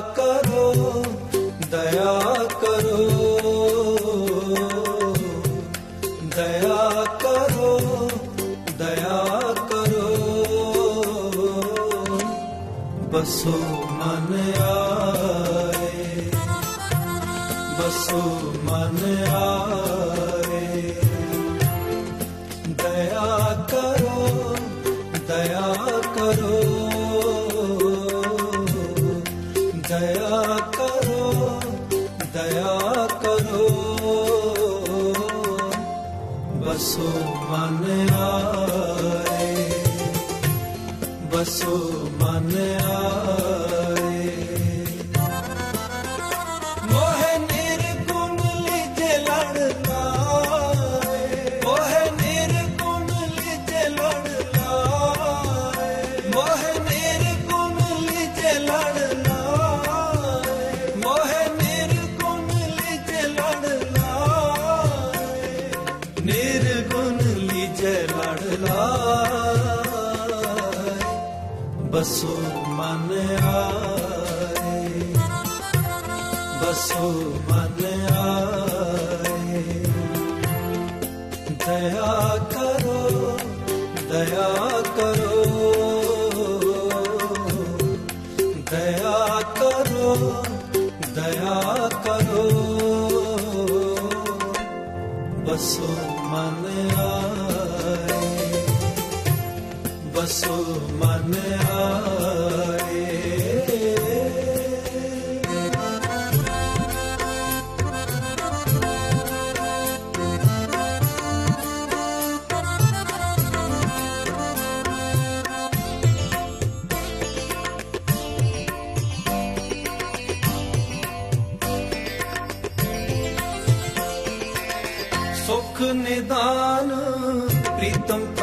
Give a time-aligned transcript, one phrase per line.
[0.00, 1.04] ਕਰੋ
[1.70, 2.20] ਦਇਆ
[2.60, 2.96] ਕਰੋ।
[6.36, 7.78] ਦਇਆ ਕਰੋ
[8.78, 10.16] ਦਇਆ ਕਰੋ।
[13.12, 16.30] ਬਸੋ ਮਨ ਆਏ
[17.78, 19.89] ਬਸੋ ਮਨ ਆਏ।
[36.80, 37.08] ਬਸੋ
[37.50, 39.66] ਮਨ ਆਏ
[41.32, 41.99] ਬਸੋ
[71.92, 72.34] ਬਸੋ
[72.68, 73.08] ਮਨ
[73.44, 74.90] ਆਏ
[76.60, 77.08] ਬਸੋ
[77.50, 77.80] ਮਨ
[78.12, 79.62] ਆਏ।
[81.66, 83.38] ਦਇਆ ਕਰੋ
[84.10, 84.48] ਦਇਆ
[84.96, 85.42] ਕਰੋ
[88.70, 90.14] ਦਇਆ ਕਰੋ
[91.14, 92.46] ਦਇਆ ਕਰੋ।
[95.46, 95.88] ਬਸੋ
[96.24, 96.64] ਮਨ
[96.98, 98.64] ਆਏ
[100.14, 100.56] ਬਸੋ
[100.92, 101.69] ਮਨ ਆਏ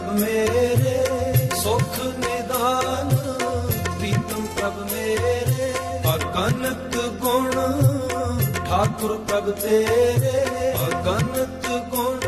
[0.00, 3.08] ਪ੍ਰਭ ਮੇਰੇ, ਸੁਖ ਨਿਦਾਨ,
[3.98, 5.72] ਪ੍ਰੀਤਮ ਪ੍ਰਭ ਮੇਰੇ,
[6.14, 7.50] ਅਗਨਤ ਗੁਣ,
[8.68, 10.44] ਠਾਕੁਰ ਪ੍ਰਭ ਤੇਰੇ,
[10.86, 12.20] ਅਗਨਤ ਗੁਣ,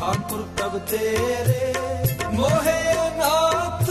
[0.00, 1.74] ਠਾਕੁਰ ਪ੍ਰਭ ਤੇਰੇ।
[2.32, 3.84] ਮੋਹਿ ਅਨਾਥ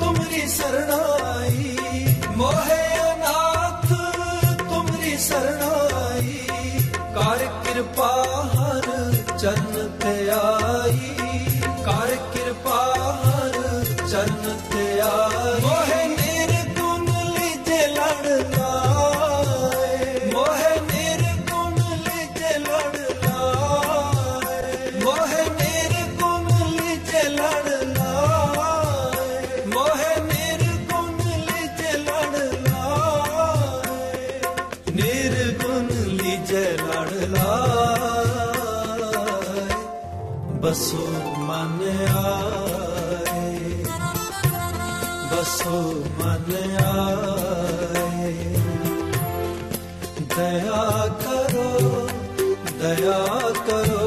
[0.00, 1.76] ਤੁਮਰੀ ਸਰਣਾਈ,
[2.36, 2.79] ਮੋਹਿ
[40.70, 41.04] ਬਸੋ
[41.38, 41.80] ਮਨ
[42.16, 43.84] ਆਏ
[45.30, 45.80] ਬਸੋ
[46.18, 48.34] ਮਨ ਆਏ
[50.36, 50.84] ਦਇਆ
[51.22, 52.06] ਕਰੋ
[52.78, 53.18] ਦਇਆ
[53.66, 54.04] ਕਰੋ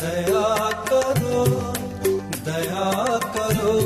[0.00, 1.44] ਦਇਆ ਕਰੋ
[2.44, 3.76] ਦਇਆ ਕਰੋ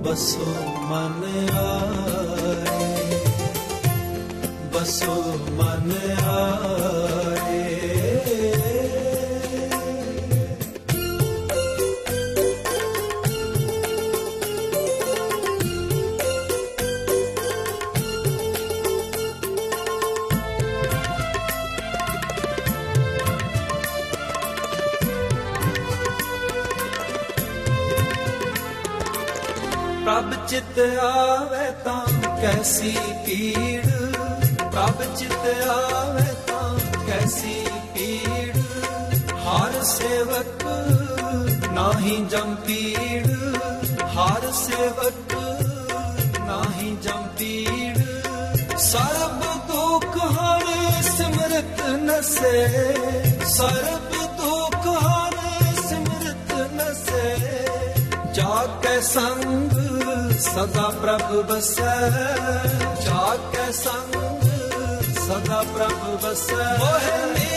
[0.00, 1.22] ਬਸੋ ਮਨ
[1.56, 2.88] ਆਏ
[4.72, 6.27] ਬਸੋ ਮਨ ਆਏ
[30.78, 32.92] ਚਿਤ ਆਵੇ ਤਾਂ ਕੈਸੀ
[33.26, 33.86] ਪੀੜ
[34.64, 37.54] ਪ੍ਰਭ ਚਿਤ ਆਵੇ ਤਾਂ ਕੈਸੀ
[37.94, 38.56] ਪੀੜ
[39.38, 40.62] ਹਰ ਸੇਵਕ
[41.72, 43.26] ਨਾਹੀ ਜਮ ਪੀੜ
[44.14, 45.34] ਹਰ ਸੇਵਕ
[46.46, 52.66] ਨਾਹੀ ਜਮ ਪੀੜ ਸਰਬ ਦੁਖ ਹਰ ਸਿਮਰਤ ਨਸੇ।
[53.48, 55.36] ਸਰਬ ਦੁਖ ਹਰ
[55.88, 57.77] ਸਿਮਰਤ ਨਸੇ।
[58.38, 59.70] ਜਾ ਕੇ ਸੰਗ
[60.40, 61.94] ਸਦਾ ਪ੍ਰਭ ਬਸੈ
[63.00, 64.14] ਜਾ ਕੇ ਸੰਗ
[65.18, 67.47] ਸਦਾ ਪ੍ਰਭ ਬਸੈ ਮੋਹ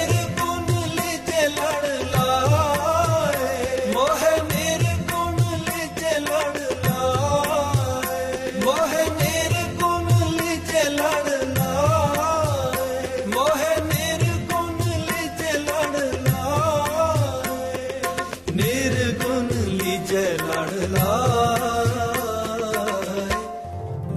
[20.51, 22.09] ਲੜ ਲਾਏ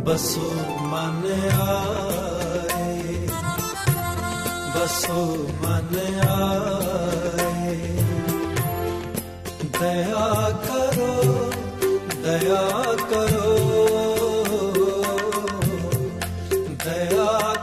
[0.05, 0.51] ਬਸੋ
[0.81, 1.23] ਮਨ
[1.61, 3.29] ਆਏ
[4.77, 5.23] ਬਸੋ
[5.63, 5.95] ਮਨ
[6.29, 7.77] ਆਏ।
[9.81, 11.13] ਦਇਆ ਕਰੋ
[12.23, 13.57] ਦਇਆ ਕਰੋ
[16.85, 17.55] ਦਇਆ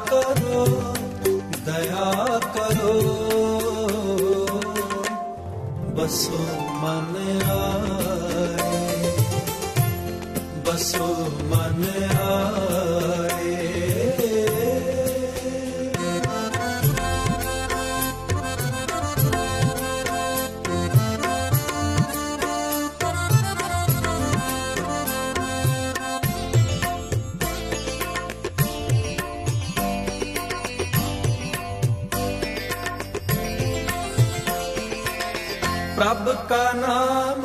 [36.02, 37.42] ਪ੍ਰਭ ਕਾ ਨਾਮ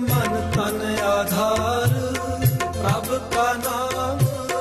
[0.00, 1.88] ਮਨ ਤਨ ਆਧਾਰ।
[2.72, 4.18] ਪ੍ਰਭ ਕਾ ਨਾਮ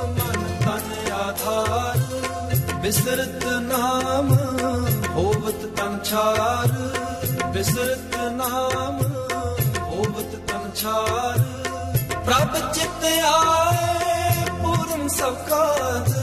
[0.10, 1.98] ਮਨ ਤਨ ਆਧਾਰ।
[2.81, 4.38] ਬਿਸਰਤ ਨਾਮ
[5.16, 6.68] ਹੋਵਤ ਤਨ ਛਾਰ।
[7.48, 9.00] ਬਿਸਰਤ ਨਾਮ
[9.80, 11.40] ਹੋਵਤ ਤਨ ਛਾਰ।
[12.25, 16.13] ਪ੍ਰਭ ਚਿਤ ਆਏ ਪੂਰਨ ਸਭ ਕਾਜ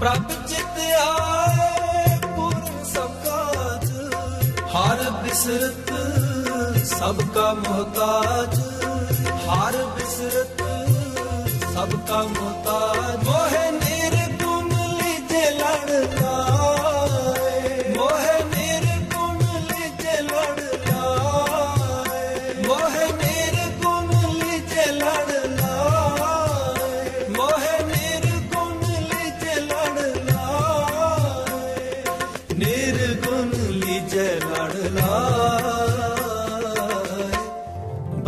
[0.00, 3.90] ਪ੍ਰਭ ਚਿਤ ਆਏ ਪੂਰਨ ਸਭ ਕਾਜ
[4.76, 6.03] ਹਰ ਬਿਸਰਤ
[7.04, 8.54] ਸਭ ਕਾ ਮੁਹਤਾਜ
[9.48, 10.62] ਹਰ ਬਿਸਰਤ
[11.74, 13.63] ਸਭ ਕਾ ਮੁਹਤਾਜ ਮੋਹਿ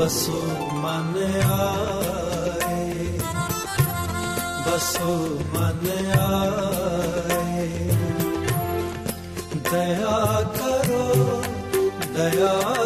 [0.06, 0.40] ਬਸੋ
[0.72, 1.14] ਮਨ
[1.52, 3.06] ਆਏ
[4.66, 5.14] ਬਸੋ
[5.54, 5.86] ਮਨ
[6.18, 7.66] ਆਏ
[9.64, 10.20] ਦਇਆ
[10.52, 11.42] ਕਰੋ
[12.14, 12.85] ਦਇਆ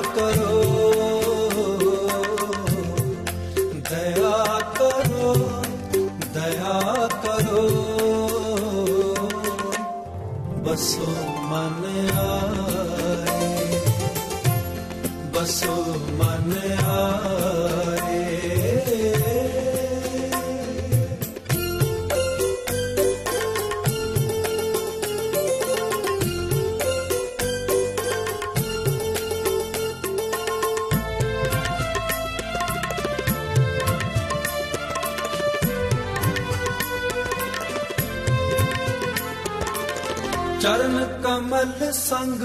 [40.61, 42.41] ਚਰਨ ਕਮਲ ਸੰਗ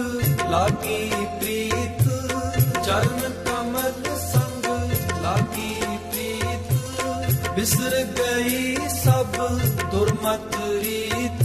[0.50, 2.03] ਲਾਗੀ ਪ੍ਰੀਤ,
[2.85, 4.65] ਚਰਨ ਕਮਲ ਸੰਗ
[5.21, 5.75] ਲਾਗੀ
[6.12, 9.25] ਪ੍ਰੀਤ। ਬਿਸਰ ਗਈ ਸਭ
[9.91, 11.44] ਦੁਰਮਤ ਰੀਤ,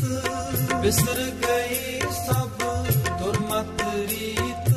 [0.74, 2.62] ਬਿਸਰ ਗਈ ਸਭ
[3.18, 4.72] ਦੁਰਮਤ ਰੀਤ।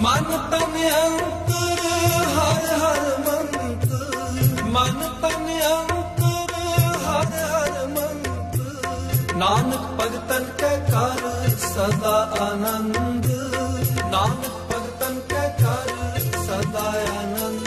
[0.00, 1.45] ਮਨ ਤਨ ਅੰਤਰ
[9.46, 13.26] ਨਾਨਕ ਭਗਤਨ ਕੈ ਕਰ ਸਦਾ ਆਨੰਦ।
[14.10, 17.65] ਨਾਨਕ ਭਗਤਨ ਕੈ ਕਰ ਸਦਾ ਆਨੰਦ।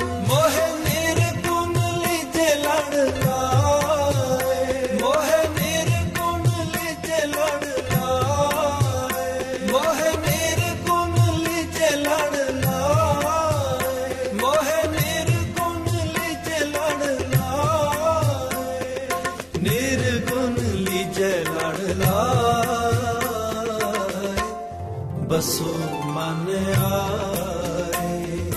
[25.40, 25.74] ਬਸੋ
[26.06, 28.52] ਮਨ ਆਏ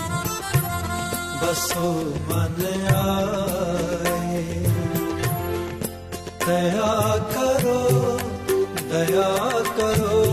[1.42, 1.90] ਬਸੋ
[2.30, 2.56] ਮਨ
[2.94, 4.42] ਆਏ
[6.46, 8.18] ਦਇਆ ਕਰੋ
[8.90, 9.28] ਦਇਆ
[9.76, 10.24] ਕਰੋ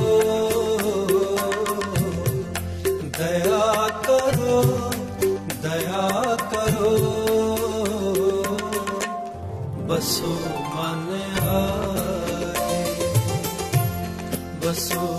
[3.19, 4.63] ਦਇਆ ਕਰੋ
[5.61, 6.95] ਦਇਆ ਕਰੋ
[9.85, 10.35] ਬਸੋ
[10.75, 11.07] ਮਨ
[11.49, 12.83] ਆਏ
[14.65, 15.18] ਬਸੋ